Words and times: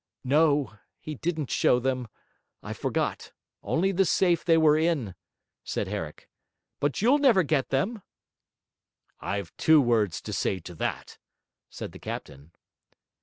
'No, 0.23 0.79
he 0.99 1.13
didn't 1.13 1.51
show 1.51 1.79
them; 1.79 2.07
I 2.63 2.73
forgot: 2.73 3.33
only 3.61 3.91
the 3.91 4.03
safe 4.03 4.43
they 4.43 4.57
were 4.57 4.75
in,' 4.75 5.13
said 5.63 5.87
Herrick. 5.89 6.27
'But 6.79 7.03
you'll 7.03 7.19
never 7.19 7.43
get 7.43 7.69
them!' 7.69 8.01
'I've 9.19 9.55
two 9.57 9.79
words 9.79 10.19
to 10.21 10.33
say 10.33 10.57
to 10.57 10.73
that,' 10.73 11.19
said 11.69 11.91
the 11.91 11.99
captain. 11.99 12.51